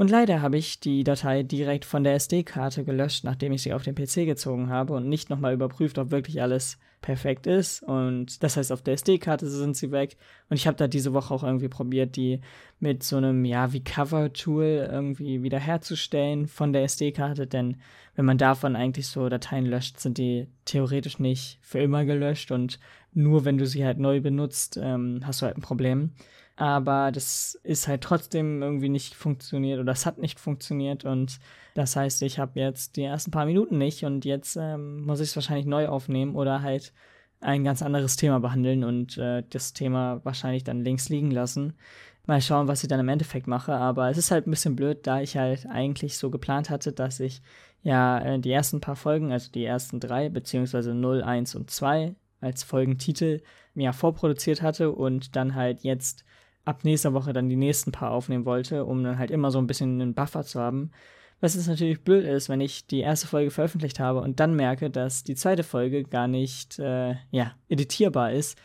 und 0.00 0.08
leider 0.08 0.40
habe 0.40 0.56
ich 0.56 0.80
die 0.80 1.04
Datei 1.04 1.42
direkt 1.42 1.84
von 1.84 2.04
der 2.04 2.14
SD-Karte 2.14 2.84
gelöscht, 2.84 3.22
nachdem 3.22 3.52
ich 3.52 3.60
sie 3.60 3.74
auf 3.74 3.82
den 3.82 3.94
PC 3.94 4.24
gezogen 4.24 4.70
habe 4.70 4.94
und 4.94 5.06
nicht 5.06 5.28
nochmal 5.28 5.52
überprüft, 5.52 5.98
ob 5.98 6.10
wirklich 6.10 6.40
alles 6.40 6.78
perfekt 7.02 7.46
ist. 7.46 7.82
Und 7.82 8.42
das 8.42 8.56
heißt, 8.56 8.72
auf 8.72 8.80
der 8.80 8.94
SD-Karte 8.94 9.46
sind 9.46 9.76
sie 9.76 9.92
weg. 9.92 10.16
Und 10.48 10.56
ich 10.56 10.66
habe 10.66 10.78
da 10.78 10.88
diese 10.88 11.12
Woche 11.12 11.34
auch 11.34 11.44
irgendwie 11.44 11.68
probiert, 11.68 12.16
die 12.16 12.40
mit 12.78 13.02
so 13.02 13.18
einem, 13.18 13.44
ja, 13.44 13.74
wie 13.74 13.84
Cover-Tool 13.84 14.88
irgendwie 14.90 15.42
wiederherzustellen 15.42 16.46
von 16.46 16.72
der 16.72 16.84
SD-Karte. 16.84 17.46
Denn 17.46 17.76
wenn 18.14 18.24
man 18.24 18.38
davon 18.38 18.76
eigentlich 18.76 19.06
so 19.06 19.28
Dateien 19.28 19.66
löscht, 19.66 20.00
sind 20.00 20.16
die 20.16 20.46
theoretisch 20.64 21.18
nicht 21.18 21.58
für 21.60 21.78
immer 21.78 22.06
gelöscht. 22.06 22.52
Und 22.52 22.78
nur 23.12 23.44
wenn 23.44 23.58
du 23.58 23.66
sie 23.66 23.84
halt 23.84 23.98
neu 23.98 24.22
benutzt, 24.22 24.80
ähm, 24.82 25.20
hast 25.24 25.42
du 25.42 25.46
halt 25.46 25.58
ein 25.58 25.62
Problem 25.62 26.12
aber 26.60 27.10
das 27.10 27.58
ist 27.62 27.88
halt 27.88 28.02
trotzdem 28.02 28.60
irgendwie 28.62 28.90
nicht 28.90 29.14
funktioniert 29.14 29.80
oder 29.80 29.92
es 29.92 30.04
hat 30.04 30.18
nicht 30.18 30.38
funktioniert 30.38 31.06
und 31.06 31.40
das 31.72 31.96
heißt, 31.96 32.20
ich 32.20 32.38
habe 32.38 32.60
jetzt 32.60 32.96
die 32.96 33.02
ersten 33.02 33.30
paar 33.30 33.46
Minuten 33.46 33.78
nicht 33.78 34.04
und 34.04 34.26
jetzt 34.26 34.56
ähm, 34.56 35.00
muss 35.06 35.20
ich 35.20 35.30
es 35.30 35.36
wahrscheinlich 35.36 35.64
neu 35.64 35.88
aufnehmen 35.88 36.34
oder 36.34 36.60
halt 36.60 36.92
ein 37.40 37.64
ganz 37.64 37.80
anderes 37.80 38.16
Thema 38.16 38.40
behandeln 38.40 38.84
und 38.84 39.16
äh, 39.16 39.42
das 39.48 39.72
Thema 39.72 40.20
wahrscheinlich 40.22 40.62
dann 40.62 40.84
links 40.84 41.08
liegen 41.08 41.30
lassen. 41.30 41.78
Mal 42.26 42.42
schauen, 42.42 42.68
was 42.68 42.82
ich 42.82 42.90
dann 42.90 43.00
im 43.00 43.08
Endeffekt 43.08 43.46
mache, 43.46 43.72
aber 43.72 44.10
es 44.10 44.18
ist 44.18 44.30
halt 44.30 44.46
ein 44.46 44.50
bisschen 44.50 44.76
blöd, 44.76 45.06
da 45.06 45.22
ich 45.22 45.38
halt 45.38 45.64
eigentlich 45.66 46.18
so 46.18 46.28
geplant 46.28 46.68
hatte, 46.68 46.92
dass 46.92 47.20
ich 47.20 47.40
ja 47.82 48.18
äh, 48.18 48.38
die 48.38 48.52
ersten 48.52 48.82
paar 48.82 48.96
Folgen, 48.96 49.32
also 49.32 49.50
die 49.50 49.64
ersten 49.64 49.98
drei, 49.98 50.28
beziehungsweise 50.28 50.92
0, 50.92 51.22
1 51.22 51.54
und 51.54 51.70
2 51.70 52.14
als 52.42 52.64
Folgentitel 52.64 53.40
mir 53.72 53.94
vorproduziert 53.94 54.60
hatte 54.60 54.90
und 54.92 55.36
dann 55.36 55.54
halt 55.54 55.84
jetzt 55.84 56.26
ab 56.64 56.84
nächster 56.84 57.12
Woche 57.14 57.32
dann 57.32 57.48
die 57.48 57.56
nächsten 57.56 57.92
paar 57.92 58.10
aufnehmen 58.10 58.44
wollte, 58.44 58.84
um 58.84 59.02
dann 59.02 59.18
halt 59.18 59.30
immer 59.30 59.50
so 59.50 59.58
ein 59.58 59.66
bisschen 59.66 60.00
einen 60.00 60.14
Buffer 60.14 60.44
zu 60.44 60.60
haben. 60.60 60.90
Was 61.40 61.54
jetzt 61.54 61.68
natürlich 61.68 62.02
blöd 62.02 62.26
ist, 62.26 62.50
wenn 62.50 62.60
ich 62.60 62.86
die 62.86 63.00
erste 63.00 63.26
Folge 63.26 63.50
veröffentlicht 63.50 63.98
habe 63.98 64.20
und 64.20 64.40
dann 64.40 64.54
merke, 64.54 64.90
dass 64.90 65.24
die 65.24 65.34
zweite 65.34 65.62
Folge 65.62 66.04
gar 66.04 66.28
nicht, 66.28 66.78
äh, 66.78 67.14
ja, 67.30 67.52
editierbar 67.68 68.32
ist, 68.32 68.58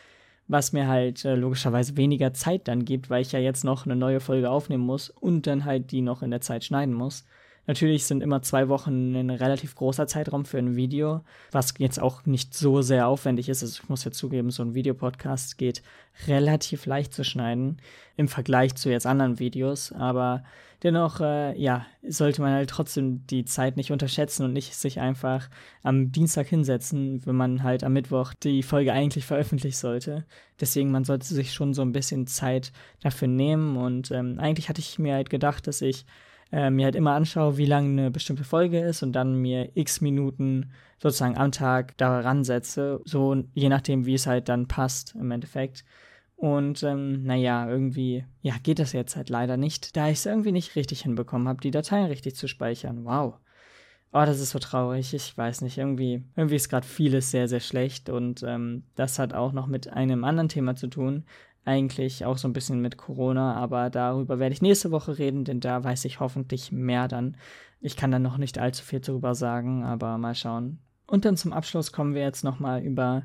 was 0.47 0.73
mir 0.73 0.87
halt 0.87 1.23
äh, 1.25 1.35
logischerweise 1.35 1.95
weniger 1.95 2.33
Zeit 2.33 2.67
dann 2.67 2.83
gibt, 2.83 3.09
weil 3.09 3.21
ich 3.21 3.31
ja 3.31 3.39
jetzt 3.39 3.63
noch 3.63 3.85
eine 3.85 3.95
neue 3.95 4.19
Folge 4.19 4.49
aufnehmen 4.49 4.83
muss 4.83 5.09
und 5.09 5.47
dann 5.47 5.65
halt 5.65 5.91
die 5.91 6.01
noch 6.01 6.21
in 6.21 6.31
der 6.31 6.41
Zeit 6.41 6.65
schneiden 6.65 6.93
muss. 6.93 7.25
Natürlich 7.67 8.05
sind 8.05 8.21
immer 8.21 8.41
zwei 8.41 8.69
Wochen 8.69 9.15
ein 9.15 9.29
relativ 9.29 9.75
großer 9.75 10.05
Zeitraum 10.07 10.45
für 10.45 10.59
ein 10.59 10.75
Video, 10.75 11.21
was 11.51 11.73
jetzt 11.79 11.99
auch 11.99 12.25
nicht 12.25 12.53
so 12.53 12.81
sehr 12.81 13.07
aufwendig 13.07 13.49
ist. 13.49 13.63
Also 13.63 13.81
ich 13.81 13.89
muss 13.89 14.03
ja 14.03 14.11
zugeben, 14.11 14.51
so 14.51 14.63
ein 14.63 14.75
Videopodcast 14.75 15.57
geht 15.57 15.81
relativ 16.27 16.85
leicht 16.85 17.13
zu 17.13 17.23
schneiden 17.23 17.77
im 18.17 18.27
Vergleich 18.27 18.75
zu 18.75 18.89
jetzt 18.89 19.07
anderen 19.07 19.39
Videos. 19.39 19.91
Aber 19.91 20.43
dennoch, 20.83 21.19
äh, 21.21 21.59
ja, 21.59 21.85
sollte 22.07 22.41
man 22.41 22.53
halt 22.53 22.69
trotzdem 22.69 23.25
die 23.27 23.45
Zeit 23.45 23.77
nicht 23.77 23.91
unterschätzen 23.91 24.43
und 24.43 24.53
nicht 24.53 24.75
sich 24.75 24.99
einfach 24.99 25.49
am 25.81 26.11
Dienstag 26.11 26.47
hinsetzen, 26.47 27.25
wenn 27.25 27.35
man 27.35 27.63
halt 27.63 27.83
am 27.83 27.93
Mittwoch 27.93 28.33
die 28.35 28.61
Folge 28.61 28.93
eigentlich 28.93 29.25
veröffentlichen 29.25 29.75
sollte. 29.75 30.25
Deswegen, 30.59 30.91
man 30.91 31.03
sollte 31.03 31.25
sich 31.25 31.53
schon 31.53 31.73
so 31.73 31.81
ein 31.81 31.91
bisschen 31.93 32.27
Zeit 32.27 32.71
dafür 33.01 33.27
nehmen. 33.27 33.75
Und 33.75 34.11
ähm, 34.11 34.37
eigentlich 34.39 34.69
hatte 34.69 34.81
ich 34.81 34.99
mir 34.99 35.15
halt 35.15 35.31
gedacht, 35.31 35.65
dass 35.65 35.81
ich 35.81 36.05
äh, 36.51 36.69
mir 36.69 36.85
halt 36.85 36.95
immer 36.95 37.13
anschaue, 37.13 37.57
wie 37.57 37.65
lang 37.65 37.91
eine 37.91 38.11
bestimmte 38.11 38.43
Folge 38.43 38.79
ist 38.79 39.03
und 39.03 39.13
dann 39.13 39.35
mir 39.35 39.71
x 39.75 40.01
Minuten 40.01 40.71
sozusagen 40.99 41.37
am 41.37 41.51
Tag 41.51 41.97
daran 41.97 42.43
setze, 42.43 43.01
so 43.05 43.43
je 43.53 43.69
nachdem, 43.69 44.05
wie 44.05 44.13
es 44.13 44.27
halt 44.27 44.49
dann 44.49 44.67
passt 44.67 45.15
im 45.15 45.31
Endeffekt. 45.31 45.83
Und 46.37 46.83
ähm, 46.83 47.23
naja, 47.23 47.69
irgendwie, 47.69 48.25
ja, 48.41 48.55
geht 48.61 48.79
das 48.79 48.91
jetzt 48.91 49.15
halt 49.15 49.29
leider 49.29 49.57
nicht, 49.57 49.95
da 49.95 50.09
ich 50.09 50.17
es 50.19 50.25
irgendwie 50.25 50.51
nicht 50.51 50.75
richtig 50.75 51.01
hinbekommen 51.01 51.47
habe, 51.47 51.61
die 51.61 51.71
Dateien 51.71 52.07
richtig 52.07 52.35
zu 52.35 52.47
speichern. 52.47 53.05
Wow. 53.05 53.35
Oh, 54.11 54.25
das 54.25 54.39
ist 54.39 54.51
so 54.51 54.59
traurig. 54.59 55.13
Ich 55.13 55.37
weiß 55.37 55.61
nicht, 55.61 55.77
irgendwie, 55.77 56.23
irgendwie 56.35 56.55
ist 56.55 56.69
gerade 56.69 56.87
vieles 56.87 57.31
sehr, 57.31 57.47
sehr 57.47 57.59
schlecht 57.59 58.09
und 58.09 58.43
ähm, 58.43 58.83
das 58.95 59.19
hat 59.19 59.33
auch 59.33 59.51
noch 59.51 59.67
mit 59.67 59.91
einem 59.91 60.23
anderen 60.23 60.49
Thema 60.49 60.75
zu 60.75 60.87
tun. 60.87 61.25
Eigentlich 61.65 62.25
auch 62.25 62.37
so 62.37 62.47
ein 62.47 62.53
bisschen 62.53 62.79
mit 62.79 62.97
Corona, 62.97 63.55
aber 63.55 63.89
darüber 63.89 64.39
werde 64.39 64.53
ich 64.53 64.61
nächste 64.61 64.91
Woche 64.91 65.17
reden, 65.17 65.45
denn 65.45 65.59
da 65.59 65.83
weiß 65.83 66.05
ich 66.05 66.19
hoffentlich 66.19 66.71
mehr 66.71 67.07
dann. 67.07 67.35
Ich 67.81 67.97
kann 67.97 68.11
da 68.11 68.19
noch 68.19 68.37
nicht 68.37 68.59
allzu 68.59 68.83
viel 68.83 68.99
darüber 68.99 69.35
sagen, 69.35 69.83
aber 69.83 70.17
mal 70.17 70.35
schauen. 70.35 70.79
Und 71.07 71.25
dann 71.25 71.37
zum 71.37 71.53
Abschluss 71.53 71.91
kommen 71.91 72.13
wir 72.13 72.21
jetzt 72.21 72.43
nochmal 72.43 72.83
über 72.83 73.23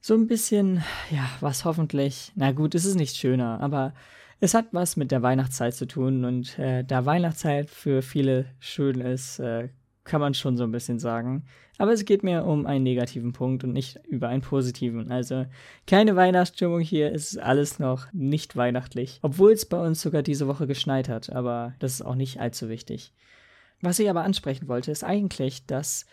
so 0.00 0.14
ein 0.14 0.26
bisschen, 0.26 0.82
ja, 1.10 1.28
was 1.40 1.64
hoffentlich, 1.64 2.32
na 2.34 2.52
gut, 2.52 2.74
es 2.74 2.84
ist 2.84 2.96
nicht 2.96 3.16
schöner, 3.16 3.60
aber 3.60 3.94
es 4.40 4.54
hat 4.54 4.68
was 4.72 4.96
mit 4.96 5.10
der 5.10 5.22
Weihnachtszeit 5.22 5.74
zu 5.74 5.86
tun 5.86 6.24
und 6.24 6.58
äh, 6.58 6.84
da 6.84 7.06
Weihnachtszeit 7.06 7.70
für 7.70 8.02
viele 8.02 8.46
schön 8.58 9.00
ist, 9.00 9.38
äh, 9.38 9.68
kann 10.06 10.20
man 10.20 10.34
schon 10.34 10.56
so 10.56 10.64
ein 10.64 10.72
bisschen 10.72 10.98
sagen. 10.98 11.44
Aber 11.78 11.92
es 11.92 12.04
geht 12.06 12.22
mir 12.22 12.44
um 12.44 12.64
einen 12.64 12.84
negativen 12.84 13.32
Punkt 13.32 13.64
und 13.64 13.72
nicht 13.72 14.00
über 14.08 14.28
einen 14.28 14.40
positiven. 14.40 15.10
Also 15.10 15.44
keine 15.86 16.16
Weihnachtsstimmung 16.16 16.80
hier, 16.80 17.12
es 17.12 17.32
ist 17.32 17.38
alles 17.38 17.78
noch 17.78 18.10
nicht 18.12 18.56
weihnachtlich. 18.56 19.18
Obwohl 19.22 19.52
es 19.52 19.66
bei 19.66 19.78
uns 19.78 20.00
sogar 20.00 20.22
diese 20.22 20.46
Woche 20.46 20.66
geschneit 20.66 21.08
hat, 21.08 21.30
aber 21.30 21.74
das 21.78 21.92
ist 21.92 22.02
auch 22.02 22.14
nicht 22.14 22.40
allzu 22.40 22.68
wichtig. 22.70 23.12
Was 23.82 23.98
ich 23.98 24.08
aber 24.08 24.24
ansprechen 24.24 24.68
wollte, 24.68 24.90
ist 24.90 25.04
eigentlich, 25.04 25.66
dass 25.66 26.06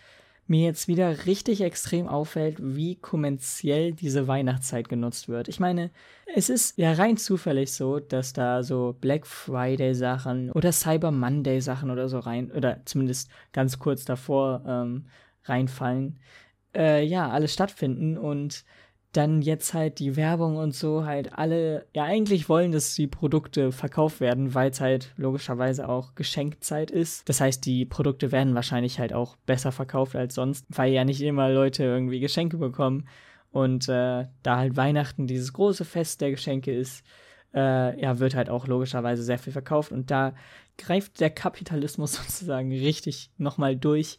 mir 0.47 0.65
jetzt 0.65 0.87
wieder 0.87 1.25
richtig 1.25 1.61
extrem 1.61 2.07
auffällt, 2.07 2.57
wie 2.59 2.95
kommerziell 2.95 3.93
diese 3.93 4.27
Weihnachtszeit 4.27 4.89
genutzt 4.89 5.29
wird. 5.29 5.47
Ich 5.47 5.59
meine, 5.59 5.89
es 6.35 6.49
ist 6.49 6.77
ja 6.77 6.93
rein 6.93 7.17
zufällig 7.17 7.71
so, 7.71 7.99
dass 7.99 8.33
da 8.33 8.63
so 8.63 8.95
Black 8.99 9.25
Friday 9.25 9.95
Sachen 9.95 10.51
oder 10.51 10.71
Cyber 10.71 11.11
Monday 11.11 11.61
Sachen 11.61 11.89
oder 11.91 12.09
so 12.09 12.19
rein, 12.19 12.51
oder 12.51 12.81
zumindest 12.85 13.29
ganz 13.53 13.79
kurz 13.79 14.03
davor 14.05 14.63
ähm, 14.67 15.05
reinfallen, 15.45 16.19
äh, 16.75 17.05
ja, 17.05 17.29
alles 17.29 17.53
stattfinden 17.53 18.17
und 18.17 18.65
dann 19.13 19.41
jetzt 19.41 19.73
halt 19.73 19.99
die 19.99 20.15
Werbung 20.15 20.57
und 20.57 20.75
so 20.75 21.05
halt 21.05 21.37
alle 21.37 21.85
ja 21.93 22.03
eigentlich 22.03 22.49
wollen, 22.49 22.71
dass 22.71 22.95
die 22.95 23.07
Produkte 23.07 23.71
verkauft 23.71 24.19
werden, 24.19 24.53
weil 24.53 24.71
es 24.71 24.81
halt 24.81 25.13
logischerweise 25.17 25.87
auch 25.87 26.15
Geschenkzeit 26.15 26.91
ist. 26.91 27.27
Das 27.29 27.39
heißt, 27.39 27.65
die 27.65 27.85
Produkte 27.85 28.31
werden 28.31 28.55
wahrscheinlich 28.55 28.99
halt 28.99 29.13
auch 29.13 29.35
besser 29.45 29.71
verkauft 29.71 30.15
als 30.15 30.35
sonst, 30.35 30.65
weil 30.69 30.91
ja 30.91 31.05
nicht 31.05 31.21
immer 31.21 31.49
Leute 31.49 31.83
irgendwie 31.83 32.19
Geschenke 32.19 32.57
bekommen. 32.57 33.07
Und 33.51 33.87
äh, 33.87 34.25
da 34.41 34.57
halt 34.57 34.75
Weihnachten 34.75 35.27
dieses 35.27 35.53
große 35.53 35.85
Fest 35.85 36.21
der 36.21 36.31
Geschenke 36.31 36.75
ist, 36.75 37.05
äh, 37.53 38.01
ja, 38.01 38.17
wird 38.17 38.33
halt 38.33 38.49
auch 38.49 38.65
logischerweise 38.67 39.21
sehr 39.21 39.37
viel 39.37 39.53
verkauft. 39.53 39.91
Und 39.91 40.09
da 40.09 40.33
greift 40.77 41.19
der 41.19 41.29
Kapitalismus 41.29 42.13
sozusagen 42.23 42.71
richtig 42.71 43.29
nochmal 43.37 43.75
durch. 43.75 44.17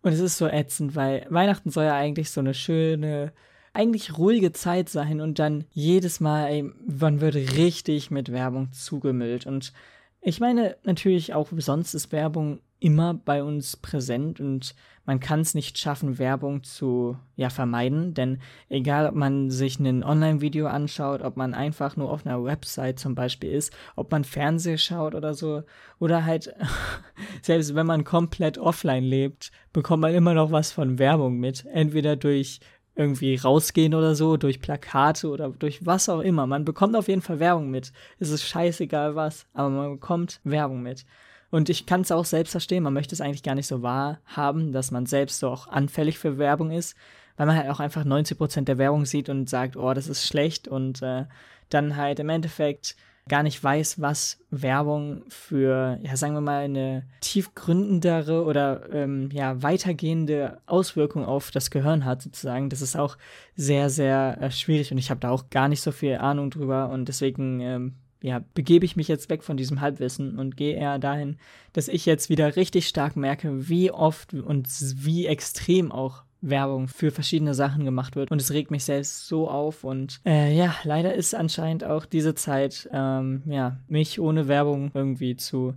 Und 0.00 0.12
es 0.12 0.20
ist 0.20 0.38
so 0.38 0.48
ätzend, 0.48 0.96
weil 0.96 1.26
Weihnachten 1.28 1.70
soll 1.70 1.84
ja 1.84 1.94
eigentlich 1.94 2.30
so 2.30 2.40
eine 2.40 2.54
schöne, 2.54 3.32
eigentlich 3.72 4.18
ruhige 4.18 4.52
Zeit 4.52 4.88
sein 4.88 5.20
und 5.20 5.38
dann 5.38 5.64
jedes 5.70 6.20
Mal, 6.20 6.46
ey, 6.46 6.70
man 6.86 7.20
wird 7.20 7.34
richtig 7.34 8.10
mit 8.10 8.30
Werbung 8.30 8.72
zugemüllt. 8.72 9.46
Und 9.46 9.72
ich 10.20 10.40
meine, 10.40 10.76
natürlich 10.84 11.34
auch 11.34 11.48
sonst 11.56 11.94
ist 11.94 12.12
Werbung 12.12 12.60
immer 12.82 13.14
bei 13.14 13.42
uns 13.42 13.76
präsent 13.76 14.40
und 14.40 14.74
man 15.04 15.20
kann 15.20 15.40
es 15.40 15.54
nicht 15.54 15.78
schaffen, 15.78 16.18
Werbung 16.18 16.62
zu 16.64 17.16
ja, 17.36 17.48
vermeiden, 17.48 18.14
denn 18.14 18.38
egal, 18.68 19.08
ob 19.08 19.14
man 19.14 19.50
sich 19.50 19.78
ein 19.78 20.04
Online-Video 20.04 20.66
anschaut, 20.66 21.22
ob 21.22 21.36
man 21.36 21.54
einfach 21.54 21.96
nur 21.96 22.10
auf 22.10 22.26
einer 22.26 22.42
Website 22.42 22.98
zum 22.98 23.14
Beispiel 23.14 23.50
ist, 23.50 23.72
ob 23.96 24.10
man 24.10 24.24
Fernseh 24.24 24.78
schaut 24.78 25.14
oder 25.14 25.34
so, 25.34 25.62
oder 25.98 26.24
halt, 26.24 26.54
selbst 27.42 27.74
wenn 27.74 27.86
man 27.86 28.04
komplett 28.04 28.58
offline 28.58 29.04
lebt, 29.04 29.50
bekommt 29.72 30.02
man 30.02 30.14
immer 30.14 30.34
noch 30.34 30.50
was 30.50 30.72
von 30.72 30.98
Werbung 30.98 31.38
mit, 31.38 31.64
entweder 31.66 32.16
durch 32.16 32.60
irgendwie 32.94 33.36
rausgehen 33.36 33.94
oder 33.94 34.14
so, 34.14 34.36
durch 34.36 34.60
Plakate 34.60 35.28
oder 35.28 35.48
durch 35.50 35.84
was 35.86 36.08
auch 36.08 36.20
immer. 36.20 36.46
Man 36.46 36.64
bekommt 36.64 36.94
auf 36.94 37.08
jeden 37.08 37.22
Fall 37.22 37.40
Werbung 37.40 37.70
mit. 37.70 37.92
Es 38.18 38.30
ist 38.30 38.44
scheißegal 38.44 39.14
was, 39.14 39.46
aber 39.54 39.70
man 39.70 39.92
bekommt 39.92 40.40
Werbung 40.44 40.82
mit. 40.82 41.06
Und 41.50 41.68
ich 41.68 41.86
kann 41.86 42.02
es 42.02 42.12
auch 42.12 42.24
selbst 42.24 42.52
verstehen, 42.52 42.82
man 42.82 42.94
möchte 42.94 43.14
es 43.14 43.20
eigentlich 43.20 43.42
gar 43.42 43.54
nicht 43.54 43.66
so 43.66 43.82
wahrhaben, 43.82 44.72
dass 44.72 44.90
man 44.90 45.06
selbst 45.06 45.38
so 45.38 45.48
auch 45.48 45.68
anfällig 45.68 46.18
für 46.18 46.38
Werbung 46.38 46.70
ist, 46.70 46.96
weil 47.36 47.46
man 47.46 47.56
halt 47.56 47.68
auch 47.68 47.80
einfach 47.80 48.04
90% 48.04 48.62
der 48.62 48.78
Werbung 48.78 49.04
sieht 49.04 49.28
und 49.28 49.48
sagt, 49.48 49.76
oh, 49.76 49.92
das 49.92 50.08
ist 50.08 50.26
schlecht 50.26 50.68
und 50.68 51.02
äh, 51.02 51.24
dann 51.68 51.96
halt 51.96 52.20
im 52.20 52.28
Endeffekt 52.28 52.96
gar 53.28 53.42
nicht 53.42 53.62
weiß, 53.62 54.00
was 54.00 54.38
Werbung 54.50 55.22
für, 55.28 55.98
ja, 56.02 56.16
sagen 56.16 56.34
wir 56.34 56.40
mal, 56.40 56.64
eine 56.64 57.04
tiefgründendere 57.20 58.44
oder 58.44 58.92
ähm, 58.92 59.30
ja, 59.32 59.62
weitergehende 59.62 60.60
Auswirkung 60.66 61.24
auf 61.24 61.50
das 61.50 61.70
Gehirn 61.70 62.04
hat, 62.04 62.22
sozusagen. 62.22 62.68
Das 62.68 62.82
ist 62.82 62.96
auch 62.96 63.16
sehr, 63.54 63.90
sehr 63.90 64.38
äh, 64.40 64.50
schwierig 64.50 64.90
und 64.90 64.98
ich 64.98 65.10
habe 65.10 65.20
da 65.20 65.30
auch 65.30 65.50
gar 65.50 65.68
nicht 65.68 65.82
so 65.82 65.92
viel 65.92 66.16
Ahnung 66.16 66.50
drüber 66.50 66.90
und 66.90 67.06
deswegen 67.06 67.60
ähm, 67.60 67.94
ja, 68.22 68.42
begebe 68.54 68.84
ich 68.84 68.96
mich 68.96 69.08
jetzt 69.08 69.30
weg 69.30 69.42
von 69.42 69.56
diesem 69.56 69.80
Halbwissen 69.80 70.38
und 70.38 70.56
gehe 70.56 70.76
eher 70.76 70.98
dahin, 70.98 71.38
dass 71.72 71.88
ich 71.88 72.06
jetzt 72.06 72.28
wieder 72.28 72.56
richtig 72.56 72.88
stark 72.88 73.16
merke, 73.16 73.68
wie 73.68 73.90
oft 73.90 74.32
und 74.34 74.68
wie 75.04 75.26
extrem 75.26 75.90
auch 75.92 76.22
Werbung 76.42 76.88
für 76.88 77.10
verschiedene 77.10 77.54
Sachen 77.54 77.84
gemacht 77.84 78.16
wird. 78.16 78.30
Und 78.30 78.40
es 78.40 78.52
regt 78.52 78.70
mich 78.70 78.84
selbst 78.84 79.26
so 79.28 79.48
auf. 79.48 79.84
Und 79.84 80.20
äh, 80.26 80.54
ja, 80.54 80.74
leider 80.84 81.14
ist 81.14 81.34
anscheinend 81.34 81.84
auch 81.84 82.04
diese 82.04 82.34
Zeit, 82.34 82.88
ähm, 82.92 83.42
ja, 83.46 83.78
mich 83.88 84.20
ohne 84.20 84.48
Werbung 84.48 84.90
irgendwie 84.92 85.36
zu 85.36 85.74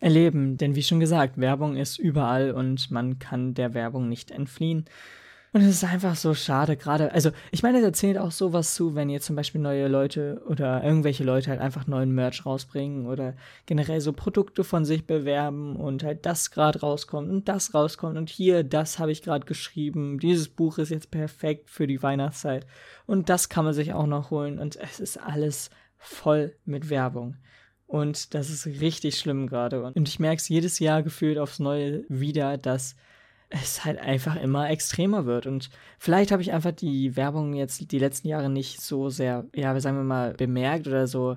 erleben. 0.00 0.56
Denn 0.56 0.76
wie 0.76 0.82
schon 0.82 1.00
gesagt, 1.00 1.38
Werbung 1.38 1.76
ist 1.76 1.98
überall 1.98 2.52
und 2.52 2.90
man 2.90 3.18
kann 3.18 3.54
der 3.54 3.74
Werbung 3.74 4.08
nicht 4.08 4.30
entfliehen. 4.30 4.84
Und 5.52 5.62
es 5.62 5.68
ist 5.68 5.84
einfach 5.84 6.14
so 6.14 6.34
schade, 6.34 6.76
gerade, 6.76 7.12
also 7.12 7.30
ich 7.50 7.62
meine, 7.62 7.78
es 7.78 7.84
erzählt 7.84 8.18
auch 8.18 8.30
sowas 8.30 8.74
zu, 8.74 8.94
wenn 8.94 9.08
ihr 9.08 9.20
zum 9.20 9.34
Beispiel 9.34 9.60
neue 9.60 9.88
Leute 9.88 10.42
oder 10.46 10.84
irgendwelche 10.84 11.24
Leute 11.24 11.50
halt 11.50 11.60
einfach 11.60 11.86
neuen 11.86 12.14
Merch 12.14 12.44
rausbringen 12.44 13.06
oder 13.06 13.34
generell 13.64 14.00
so 14.02 14.12
Produkte 14.12 14.62
von 14.62 14.84
sich 14.84 15.06
bewerben 15.06 15.76
und 15.76 16.04
halt 16.04 16.26
das 16.26 16.50
gerade 16.50 16.80
rauskommt 16.80 17.30
und 17.30 17.48
das 17.48 17.72
rauskommt 17.72 18.18
und 18.18 18.28
hier, 18.28 18.62
das 18.62 18.98
habe 18.98 19.10
ich 19.10 19.22
gerade 19.22 19.46
geschrieben, 19.46 20.18
dieses 20.18 20.50
Buch 20.50 20.76
ist 20.76 20.90
jetzt 20.90 21.10
perfekt 21.10 21.70
für 21.70 21.86
die 21.86 22.02
Weihnachtszeit 22.02 22.66
und 23.06 23.30
das 23.30 23.48
kann 23.48 23.64
man 23.64 23.74
sich 23.74 23.94
auch 23.94 24.06
noch 24.06 24.30
holen 24.30 24.58
und 24.58 24.76
es 24.76 25.00
ist 25.00 25.16
alles 25.16 25.70
voll 25.96 26.54
mit 26.66 26.90
Werbung. 26.90 27.36
Und 27.86 28.34
das 28.34 28.50
ist 28.50 28.66
richtig 28.66 29.18
schlimm 29.18 29.46
gerade. 29.46 29.82
Und 29.82 30.08
ich 30.08 30.20
merke 30.20 30.36
es 30.36 30.48
jedes 30.50 30.78
Jahr 30.78 31.02
gefühlt 31.02 31.38
aufs 31.38 31.58
Neue 31.58 32.04
wieder, 32.10 32.58
dass 32.58 32.96
es 33.50 33.84
halt 33.84 33.98
einfach 33.98 34.36
immer 34.36 34.68
extremer 34.70 35.26
wird. 35.26 35.46
Und 35.46 35.70
vielleicht 35.98 36.32
habe 36.32 36.42
ich 36.42 36.52
einfach 36.52 36.72
die 36.72 37.16
Werbung 37.16 37.54
jetzt 37.54 37.90
die 37.92 37.98
letzten 37.98 38.28
Jahre 38.28 38.50
nicht 38.50 38.80
so 38.80 39.08
sehr, 39.08 39.46
ja, 39.54 39.78
sagen 39.80 39.96
wir 39.96 40.04
mal, 40.04 40.34
bemerkt 40.34 40.86
oder 40.86 41.06
so, 41.06 41.36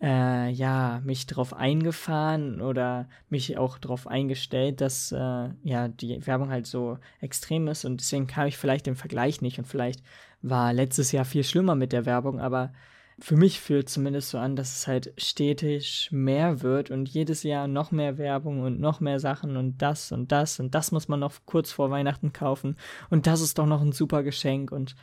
äh, 0.00 0.50
ja, 0.50 1.00
mich 1.04 1.26
drauf 1.26 1.54
eingefahren 1.54 2.60
oder 2.60 3.08
mich 3.28 3.56
auch 3.58 3.78
darauf 3.78 4.06
eingestellt, 4.06 4.80
dass 4.80 5.12
äh, 5.12 5.50
ja 5.62 5.88
die 5.88 6.26
Werbung 6.26 6.50
halt 6.50 6.66
so 6.66 6.98
extrem 7.20 7.68
ist. 7.68 7.84
Und 7.84 8.00
deswegen 8.00 8.26
kam 8.26 8.46
ich 8.46 8.56
vielleicht 8.56 8.86
den 8.86 8.96
Vergleich 8.96 9.42
nicht. 9.42 9.58
Und 9.58 9.66
vielleicht 9.66 10.02
war 10.40 10.72
letztes 10.72 11.12
Jahr 11.12 11.24
viel 11.24 11.44
schlimmer 11.44 11.74
mit 11.76 11.92
der 11.92 12.06
Werbung, 12.06 12.40
aber 12.40 12.72
für 13.18 13.36
mich 13.36 13.60
fühlt 13.60 13.88
zumindest 13.88 14.30
so 14.30 14.38
an, 14.38 14.56
dass 14.56 14.74
es 14.74 14.86
halt 14.86 15.12
stetig 15.16 16.08
mehr 16.12 16.62
wird 16.62 16.90
und 16.90 17.08
jedes 17.08 17.42
Jahr 17.42 17.68
noch 17.68 17.90
mehr 17.90 18.18
Werbung 18.18 18.60
und 18.62 18.80
noch 18.80 19.00
mehr 19.00 19.20
Sachen 19.20 19.56
und 19.56 19.78
das 19.78 20.12
und 20.12 20.32
das 20.32 20.60
und 20.60 20.74
das 20.74 20.92
muss 20.92 21.08
man 21.08 21.20
noch 21.20 21.34
kurz 21.46 21.72
vor 21.72 21.90
Weihnachten 21.90 22.32
kaufen 22.32 22.76
und 23.10 23.26
das 23.26 23.40
ist 23.40 23.58
doch 23.58 23.66
noch 23.66 23.82
ein 23.82 23.92
super 23.92 24.22
Geschenk 24.22 24.72
und 24.72 24.94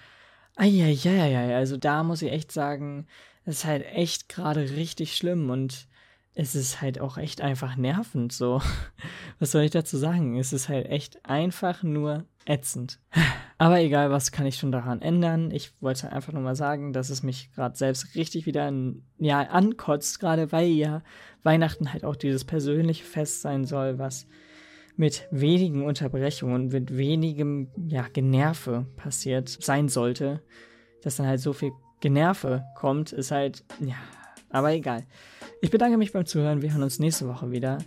ja, 1.28 1.56
also 1.56 1.78
da 1.78 2.04
muss 2.04 2.22
ich 2.22 2.32
echt 2.32 2.52
sagen, 2.52 3.08
es 3.46 3.60
ist 3.60 3.66
halt 3.66 3.86
echt 3.86 4.28
gerade 4.28 4.62
richtig 4.72 5.16
schlimm 5.16 5.50
und 5.50 5.88
es 6.34 6.56
ist 6.56 6.82
halt 6.82 7.00
auch 7.00 7.18
echt 7.18 7.42
einfach 7.42 7.76
nervend 7.76 8.32
so. 8.32 8.62
Was 9.40 9.52
soll 9.52 9.64
ich 9.64 9.72
dazu 9.72 9.98
sagen? 9.98 10.38
Es 10.38 10.54
ist 10.54 10.70
halt 10.70 10.88
echt 10.88 11.26
einfach 11.26 11.84
nur 11.84 12.26
ätzend. 12.50 13.00
Aber 13.58 13.80
egal, 13.80 14.10
was 14.10 14.32
kann 14.32 14.46
ich 14.46 14.56
schon 14.56 14.72
daran 14.72 15.02
ändern? 15.02 15.52
Ich 15.52 15.72
wollte 15.82 16.12
einfach 16.12 16.34
nur 16.34 16.42
mal 16.42 16.56
sagen, 16.56 16.94
dass 16.94 17.10
es 17.10 17.24
mich 17.24 17.52
gerade 17.54 17.78
selbst 17.78 18.16
richtig 18.16 18.46
wieder 18.46 18.72
ja, 19.18 19.42
ankotzt, 19.42 20.20
gerade 20.20 20.52
weil 20.52 20.68
ja 20.68 21.04
Weihnachten 21.44 21.94
halt 21.94 22.04
auch 22.04 22.16
dieses 22.16 22.46
persönliche 22.46 23.06
Fest 23.06 23.42
sein 23.42 23.66
soll, 23.66 24.00
was 24.00 24.28
mit 24.96 25.28
wenigen 25.32 25.86
Unterbrechungen, 25.86 26.68
mit 26.68 26.98
wenigem 26.98 27.70
ja, 27.88 28.06
Generve 28.12 28.86
passiert 28.98 29.48
sein 29.50 29.88
sollte. 29.88 30.42
Dass 31.04 31.16
dann 31.16 31.28
halt 31.28 31.40
so 31.40 31.54
viel 31.54 31.72
Generve 32.02 32.66
kommt, 32.76 33.14
ist 33.14 33.32
halt, 33.32 33.64
ja, 33.80 33.96
aber 34.50 34.74
egal. 34.74 35.06
Ich 35.62 35.70
bedanke 35.70 35.98
mich 35.98 36.12
beim 36.12 36.26
Zuhören. 36.26 36.62
Wir 36.62 36.74
hören 36.74 36.84
uns 36.84 37.00
nächste 37.00 37.28
Woche 37.28 37.52
wieder. 37.52 37.78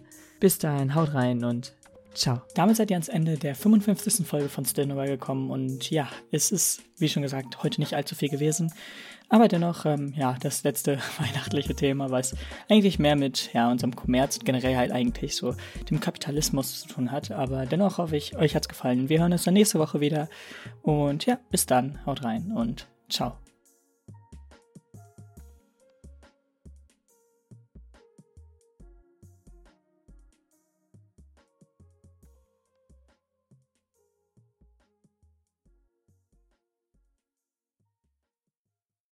Bis 0.40 0.59
dahin, 0.59 0.95
haut 0.95 1.12
rein 1.14 1.45
und 1.45 1.75
Ciao. 2.14 2.42
Damit 2.54 2.76
seid 2.76 2.90
ihr 2.90 2.97
ans 2.97 3.09
Ende 3.09 3.37
der 3.37 3.54
55. 3.54 4.26
Folge 4.26 4.49
von 4.49 4.64
Still 4.64 4.87
Nowhere 4.87 5.09
gekommen 5.09 5.50
und 5.50 5.90
ja, 5.90 6.09
es 6.31 6.52
ist, 6.52 6.83
wie 6.99 7.09
schon 7.09 7.23
gesagt, 7.23 7.62
heute 7.62 7.81
nicht 7.81 7.95
allzu 7.95 8.14
viel 8.14 8.28
gewesen. 8.28 8.73
Aber 9.28 9.49
dennoch, 9.49 9.87
ähm, 9.87 10.12
ja, 10.14 10.37
das 10.40 10.62
letzte 10.62 10.99
weihnachtliche 11.19 11.75
Thema, 11.75 12.11
was 12.11 12.37
eigentlich 12.69 12.99
mehr 12.99 13.16
mit 13.16 13.50
ja, 13.54 13.71
unserem 13.71 13.97
Kommerz 13.97 14.37
und 14.37 14.45
generell 14.45 14.76
halt 14.76 14.92
eigentlich 14.92 15.37
so 15.37 15.54
dem 15.88 16.00
Kapitalismus 16.00 16.83
zu 16.83 16.88
tun 16.88 17.11
hat. 17.11 17.31
Aber 17.31 17.64
dennoch 17.64 17.97
hoffe 17.97 18.16
ich, 18.16 18.37
euch 18.37 18.54
hat's 18.54 18.69
gefallen. 18.69 19.09
Wir 19.09 19.21
hören 19.21 19.33
uns 19.33 19.45
dann 19.45 19.54
nächste 19.54 19.78
Woche 19.78 20.00
wieder. 20.00 20.28
Und 20.83 21.25
ja, 21.25 21.38
bis 21.50 21.64
dann, 21.64 22.04
haut 22.04 22.25
rein 22.25 22.52
und 22.54 22.87
ciao. 23.09 23.41